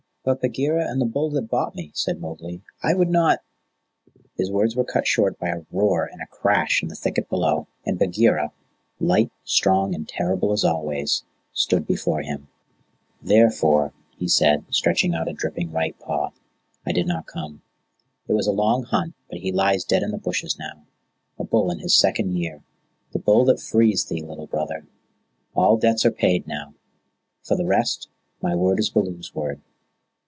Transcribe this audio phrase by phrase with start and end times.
[0.23, 2.61] "But Bagheera and the Bull that bought me," said Mowgli.
[2.83, 3.39] "I would not"
[4.37, 7.65] His words were cut short by a roar and a crash in the thicket below,
[7.87, 8.51] and Bagheera,
[8.99, 12.49] light, strong, and terrible as always, stood before him.
[13.19, 16.29] "Therefore," he said, stretching out a dripping right paw,
[16.85, 17.63] "I did not come.
[18.27, 20.83] It was a long hunt, but he lies dead in the bushes now
[21.39, 22.61] a bull in his second year
[23.11, 24.85] the Bull that frees thee, Little Brother.
[25.55, 26.75] All debts are paid now.
[27.41, 28.07] For the rest,
[28.39, 29.59] my word is Baloo's word."